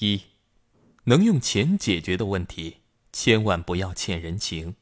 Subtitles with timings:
[0.00, 0.20] 一，
[1.04, 2.76] 能用钱解决的问题，
[3.12, 4.76] 千万不要欠人情。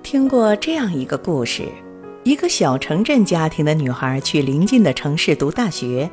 [0.00, 1.66] 听过这样一个故事：
[2.22, 6.08] 一个小城镇家庭的女孩去邻近的城市读大学，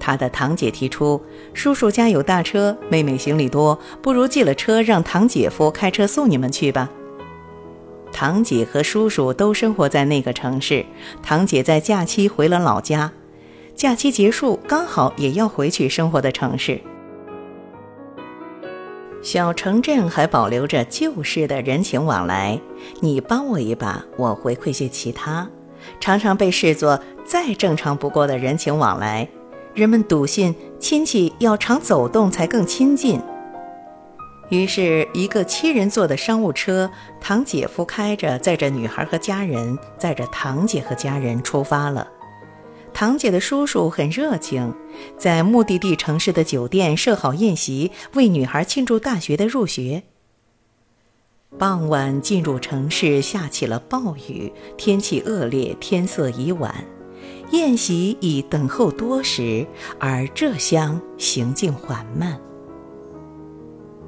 [0.00, 1.22] 她的堂姐提出，
[1.54, 6.90] 叔叔家有大车，妹妹行李多，不如借了车让堂姐夫开车送你们去吧。
[8.12, 10.84] 堂姐和叔叔都生活在那个城市，
[11.22, 13.12] 堂姐在假期回了老家。
[13.74, 16.80] 假期结束，刚好也要回去生活的城市。
[19.22, 22.58] 小城镇还保留着旧式的人情往来，
[23.00, 25.48] 你帮我一把，我回馈些其他，
[26.00, 29.28] 常常被视作再正常不过的人情往来。
[29.74, 33.20] 人们笃信亲戚要常走动才更亲近。
[34.48, 36.90] 于是，一个七人座的商务车，
[37.20, 42.08] 堂姐夫开着，载着女孩和家人，载着堂姐和家人出发了。
[42.92, 44.74] 堂姐的叔叔很热情，
[45.16, 50.02] 在目的地城市的酒店设好宴席，为女孩庆祝大学的入学。
[51.58, 56.84] 傍晚进入城市，下起了暴雨，天气恶劣，天色已晚，
[57.50, 59.66] 宴席已等候多时，
[59.98, 62.38] 而这厢行进缓慢。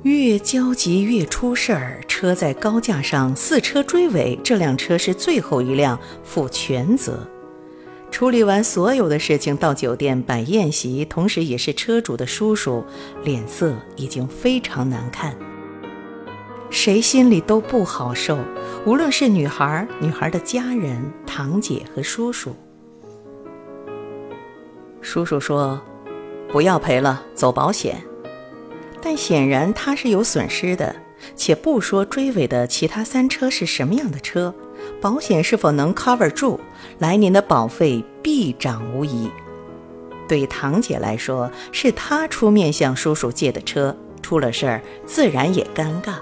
[0.03, 7.29] 越焦急越出事儿，车在高架上四车追尾，这辆车是最后一辆，负全责。
[8.13, 12.85] 处理完所有的事情，到酒店摆宴席，同时也是车主的叔叔，
[13.25, 15.35] 脸色已经非常难看。
[16.69, 18.39] 谁心里都不好受，
[18.85, 22.55] 无论是女孩、女孩的家人、堂姐和叔叔。
[25.01, 25.81] 叔叔说
[26.53, 27.97] ：“不要赔了，走保险。”
[29.01, 30.95] 但显然他是有损失的，
[31.35, 34.55] 且不说追尾的其他三车是什么样的车。
[35.03, 36.61] 保险是否能 cover 住
[37.01, 39.29] 来年的保费必涨无疑。
[40.29, 46.15] 对堂姐来说，是她出面向叔叔借的车，出了事儿自然也尴尬。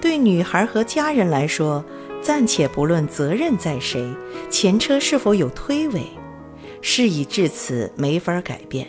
[0.00, 1.84] 对女孩和家人来说，
[2.22, 4.10] 暂且不论责任在谁，
[4.50, 6.00] 前车是否有推诿，
[6.80, 8.88] 事已至此没法改变。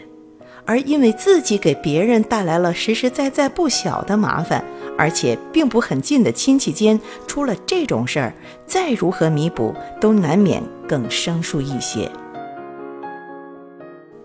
[0.66, 4.64] 而因为自己给别人带来了实实在在不小的麻烦。
[4.98, 8.34] 而且并不很近的亲戚间出了这种事儿，
[8.66, 12.10] 再如何弥补，都难免更生疏一些。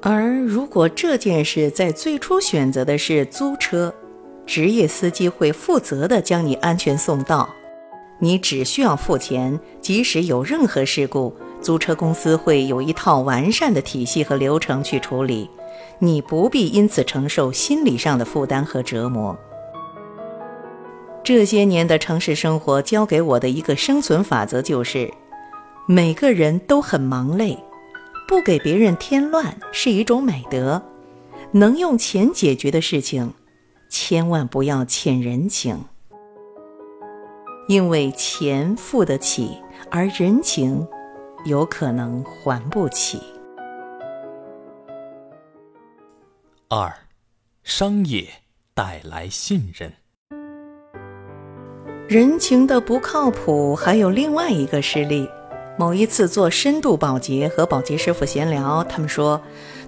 [0.01, 3.95] 而如果这件事在最初选择的是租车，
[4.45, 7.49] 职业司机会负责的将你安全送到，
[8.19, 15.49] 你只需要付钱，即使有任何事故，租车公司会有一套完善的体系和流程去处理，
[16.01, 19.39] 你不必因此承受心理上的负担和折磨。
[21.25, 25.13] 这些年的城市生活教给我的一个生存法则就是：
[25.87, 27.57] 每个人都很忙累，
[28.27, 30.83] 不给别人添乱是一种美德。
[31.53, 33.35] 能用钱解决的事情，
[33.89, 35.85] 千万不要欠人情，
[37.69, 39.59] 因为钱付得起，
[39.91, 40.85] 而人情
[41.45, 43.21] 有可能还不起。
[46.69, 46.93] 二，
[47.63, 48.27] 商业
[48.75, 49.93] 带来信任。
[52.09, 55.29] 人情的不靠谱，还有另外一个事例。
[55.79, 59.41] 某一次做深度保洁，和保洁师傅闲聊，他们说，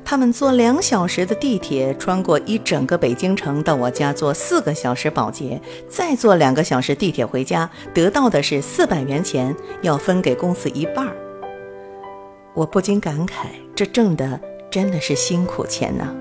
[0.05, 11.15] 他们坐两小时的地铁，穿过一整个北京城，到我家做四个小时保洁，再坐两个小时地铁回家，得到的是四百元钱，要分给公司一半儿。
[12.55, 16.15] 我不禁感慨，这挣的真的是辛苦钱呐。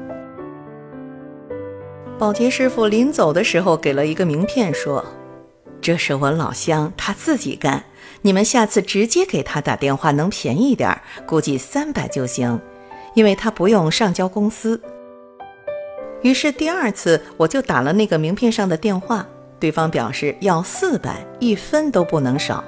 [2.19, 5.03] 保洁师傅临走的时候，给了一个名片，说。
[5.83, 7.83] 这是我老乡，他自己干。
[8.21, 12.57] 你们下次直接给他打电话，能便宜点儿，估计三百就行，
[13.15, 14.81] 因为他不用上交公司。
[16.21, 19.27] 于是第二次我就打了那个名片上的电话，
[19.59, 22.63] 对方表示要四百，一分都不能少，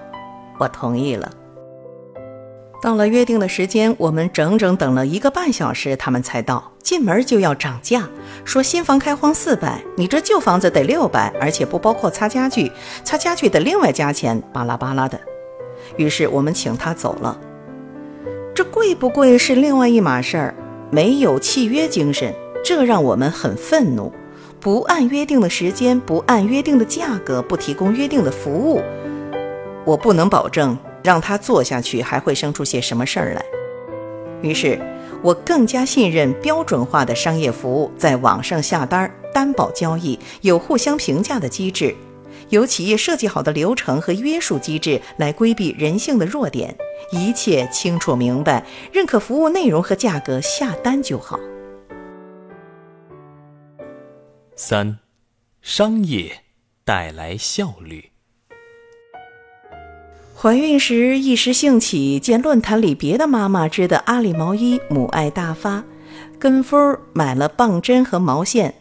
[0.59, 1.31] 我同意了。
[2.81, 6.72] 到了约定的时间，我们整整等了一个半小时，他们才到。
[6.84, 8.07] 进门就要涨价，
[8.44, 12.72] 说新房开荒四百，你这旧房子得六百，而且不包括擦家具，
[13.04, 15.19] 擦家具得另外加钱，巴拉巴拉的。
[15.98, 17.39] 于是我们请他走了。
[18.54, 20.56] 这贵不贵是另外一码事儿，
[20.92, 22.31] 没有契约精神，
[22.63, 24.13] 这让我们很愤怒。
[24.60, 28.80] 不按约定的时间，不按约定的价格，不提供约定的服务，
[29.86, 30.78] 我不能保证。
[31.06, 33.46] 让他做下去还会生出些什么事儿来？
[34.42, 34.80] 于是，
[35.22, 41.96] 我更加信任标准化的商业服务，在网上下单担保交易，有互相评价的机制，
[42.50, 46.75] 有企业设计好的流程和约束机制来规避人性的弱点，
[47.12, 51.40] 一切清楚明白，认可服务内容和价格，下单就好。
[54.56, 54.98] 三，
[55.62, 56.44] 商业
[56.84, 58.14] 带来效率。
[60.37, 65.81] 怀孕时一时兴起，见论坛里别的妈妈织的阿里毛衣，母爱大发，
[66.37, 68.75] 跟风买了棒针和毛线，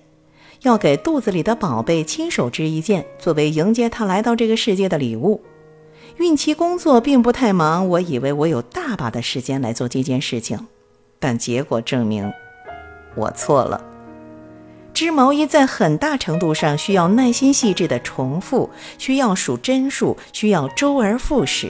[0.63, 5.43] 要给肚子里的宝贝亲手织一件，作为迎接他来到这个世界的礼物。
[6.17, 10.59] 孕期工作并不太忙，我以为我有大把的时间来做这件事情，
[11.21, 12.31] 但结果证明
[13.15, 13.94] 我错了。
[14.95, 21.69] 织毛衣在很大程度上需要耐心细致的重复，需要数针数，需要周而复始。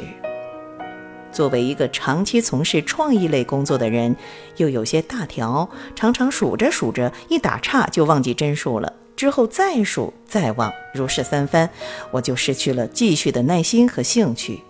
[1.33, 4.15] 作为一个长期从事创意类工作的人，
[4.59, 8.93] 又有些大条，常常数着数着一打岔就忘记针数了。
[9.17, 11.71] 之后再数再忘，如是三番，
[12.11, 14.61] 我就失去了继续的耐心和兴趣。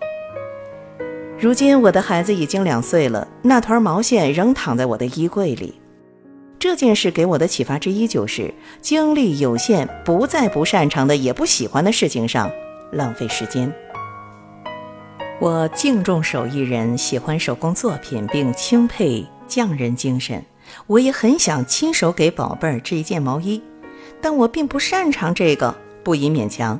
[1.37, 5.75] 如今我的孩子已经两岁了，那团毛线仍躺在我的衣柜里。
[6.57, 12.49] 这件事给我的启发之一就是：精力有限，不在不擅长的也不喜欢的事情上
[12.91, 13.71] 浪费时间。
[15.39, 20.43] 我敬重手艺人，喜欢手工作品，并钦佩匠人精神。
[20.87, 23.61] 我也很想亲手给宝贝儿织一件毛衣。
[24.21, 26.79] 但我并不擅长这个，不宜勉强。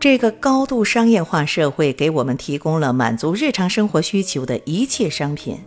[0.00, 5.58] 这个高度商业化社会给我们提供了满足日常生活需求的一切商品。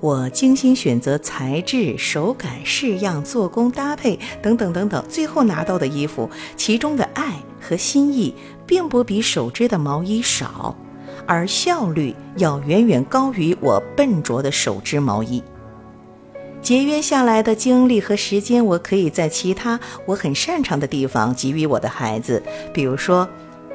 [0.00, 8.32] 我精心选择材质、手感、式样、做工、搭配等等等等，最后拿到的衣服，其中的爱和心意
[8.64, 10.76] 并不比手织的毛衣少，
[11.26, 15.42] 而效率要远远高于我笨拙的手织毛衣。
[16.62, 22.42] 节约下来的精力和时间，我可以在其他我很擅长的地方给予我的孩子，
[22.72, 23.28] 比如说，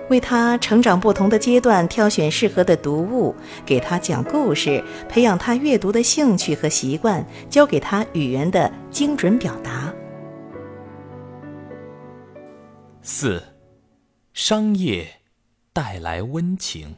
[0.09, 3.33] 为他成长不同的阶段挑选适合的读物，
[3.65, 9.93] 给他讲故事，培养他阅读的兴趣和习惯，教给他语言的精准表达。
[13.01, 13.41] 四，
[14.33, 15.07] 商业
[15.71, 16.95] 带来温情。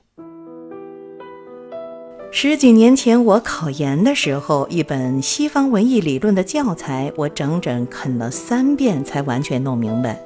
[2.31, 10.19] 十几年前，我考研的时候，一本西方文艺理论的教材，我整整啃了三遍才完全弄明白。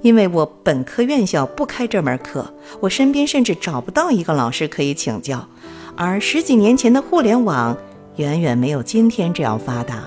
[0.00, 5.46] 因为我本科院校不开这门课，我身边甚至找不到一个老师可以请教。
[5.96, 7.76] 而十几年前的互联网，
[8.16, 10.04] 远远没有今天这样发达。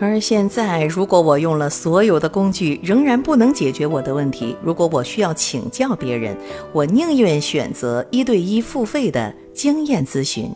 [0.00, 6.36] 而现在，如果我用了所有的工具，仍然不能解决我的问题，如果我需要请教别人，
[6.72, 10.50] 我宁愿选择一对一付费的经验咨询。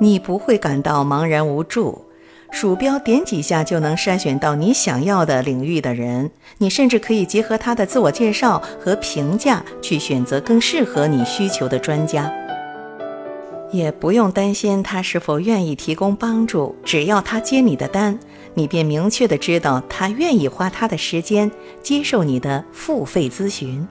[0.00, 2.02] 你不会感到茫然无助，
[2.50, 12.30] 鼠标点几下就能筛选到你想要的领域的人，你甚至可以结合他的自我介绍和评价，去选择更适合你需求的专家。
[13.72, 18.18] 也不用担心他是否愿意提供帮助，只要他接你的单，
[18.54, 21.50] 你便明确的知道他愿意花他的时间
[21.80, 23.86] 接受你的付费咨询。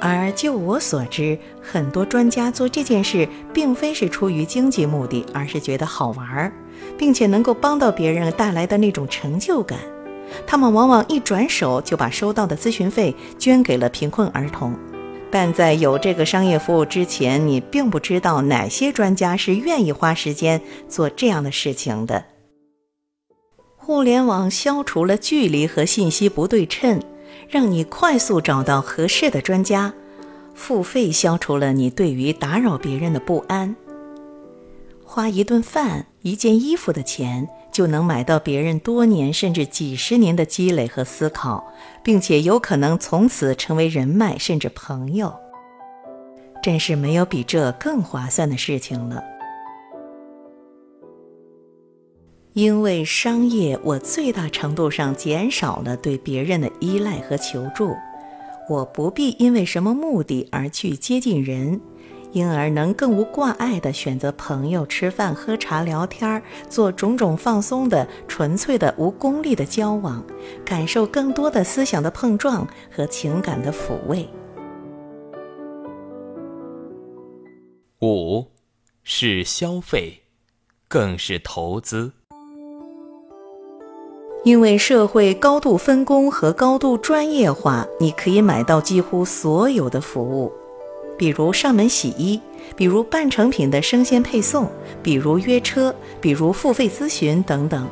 [0.00, 6.52] 而就我所知，很多专家做这件事并非是出于经济目的，而是觉得好玩儿，
[6.96, 9.78] 并且能够帮到别人带来的那种成就感。
[10.46, 14.74] 他们往往一转手就把收到的咨询费捐给了贫困儿童。
[15.30, 22.24] 但在有这个商业服务之前，你并不知道哪些专家是愿意花时间做这样的事情的。
[23.76, 27.02] 互联网消除了距离和信息不对称，
[27.48, 29.92] 让你快速找到合适的专家；
[30.54, 33.76] 付费消除了你对于打扰别人的不安。
[35.04, 37.48] 花一顿饭、一件衣服的钱。
[37.70, 45.32] 就能买到别人多年甚至几十年的积累和思考，并且有可能从此成为人脉甚至朋友。
[46.60, 49.22] 真是没有比这更划算的事情了。
[52.54, 57.94] 因为商业，我最大程度上减少了对别人的依赖和求助，
[58.68, 61.80] 我不必因为什么目的而去接近人。
[62.32, 70.22] 因而能更无挂碍地选择朋友吃饭、喝茶、聊天，做种种放松的、纯粹的、无功利的交往，
[70.64, 74.28] 感受更多的思想的碰撞和情感的抚慰。
[78.00, 78.46] 五，
[79.02, 80.22] 是消费，
[80.86, 82.12] 更是投资。
[84.44, 90.52] 因为社会高度分工和高度专业化，你可以买到几乎所有的服务。
[91.18, 92.40] 比如上门洗衣，
[92.76, 94.70] 比如半成品的生鲜配送，
[95.02, 97.86] 比如约车，比如付费咨询等等。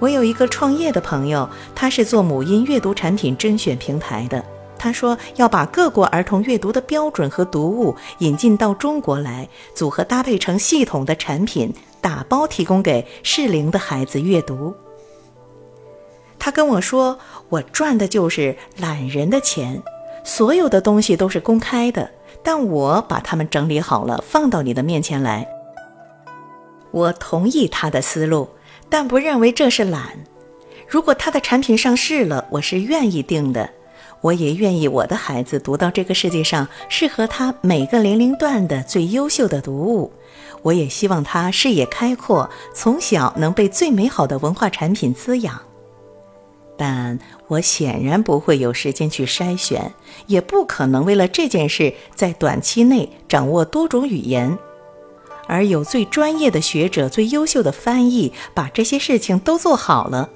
[0.00, 4.44] 我有一个创业的朋友，他是做母婴阅读产品甄选平台的。
[4.76, 14.74] 他说要把各国儿童阅读的标准和读物引进到中国来，组合搭配成系统的产品，打包提供给适龄的孩子阅读。
[16.38, 19.82] 他跟我说：“我赚的就是懒人的钱，
[20.24, 22.10] 所有的东西都是公开的，
[22.42, 25.46] 但我把它们整理好了，放到你的面前来。”
[26.90, 28.48] 我同意他的思路，
[28.88, 30.02] 但不认为这是懒。
[30.88, 33.68] 如果他的产品上市了，我是愿意订的。
[34.20, 40.10] 我也愿意我的孩子读到这个世界上适合他每个年龄段的最优秀的读物。
[40.62, 45.60] 我也希望他视野开阔，从小能被最美好的文化产品滋养。
[46.76, 49.92] 但我显然不会有时间去筛选，
[50.26, 54.58] 也不可能为了这件事在短期内掌握多种语言。
[55.46, 60.30] 而有最专业的学者、最优秀的翻译，把这些事情都做好了。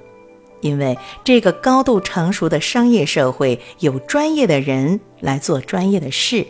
[0.61, 6.45] 因为这个高度成熟的商业社会有专业的人来做专业的事，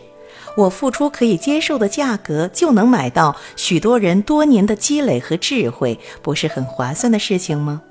[0.56, 7.82] 我付出可以接受的价格就能买到许多人多年的积累和智慧，不是很划算的事情吗？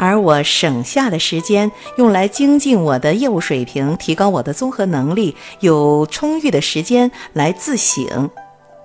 [0.00, 8.30] 而我省下的时间用来精进我的业务水平，提高我的综合能力，有充裕的时间来自省，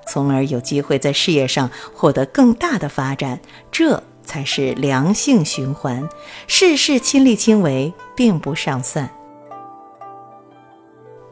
[0.05, 3.39] 从而有机会在事业上获得更大的发展。
[3.71, 4.03] 这。
[4.27, 6.09] 才是良性循环，
[6.47, 9.07] 事事亲力亲为并不上算。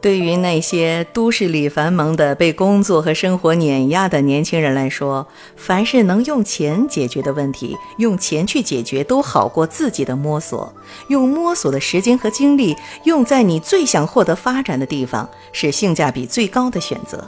[0.04, 10.70] 对于那些都市里繁忙的、被工作和生活碾压的年轻人来说，凡是能用钱解决的问题，用钱去解决都好过自己的摸索。
[11.08, 17.26] 用摸索的时间和精力用在你最想获得发展的地方，是性价比最高的选择。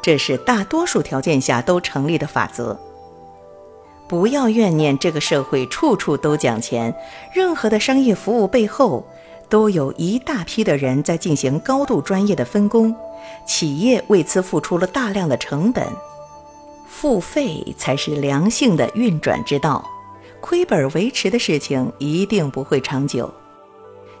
[0.00, 2.78] 这是大多数条件下都成立的法则。
[4.06, 6.94] 不要怨念，这个社会处处都讲钱，
[7.34, 9.04] 任何的商业服务背后，
[9.48, 12.94] 都有一大批的人在进行高度专业的分工，
[13.46, 15.86] 企业为此付出了大量的成本，
[16.88, 19.84] 付费才是良性的运转之道，
[20.40, 23.32] 亏本维持的事情一定不会长久。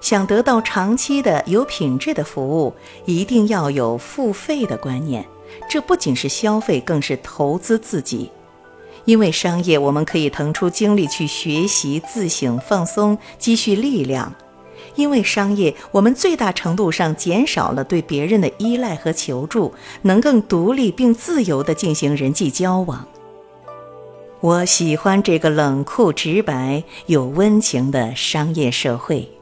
[0.00, 2.74] 想得到长期的有品质的服务，
[3.06, 5.24] 一定要有付费的观念，
[5.70, 8.30] 这不仅是消费，更是投资自己。
[9.06, 14.30] 因为商业，我们可以腾出精力去学习、自省、放松、积蓄力量；
[14.94, 19.72] 因为商业，我们最大程度上减少了对别人的依赖和求助，
[20.02, 23.06] 能更独立并自由地进行人际交往。
[24.40, 29.33] 我喜欢这个冷酷直白、有温情的商业社会。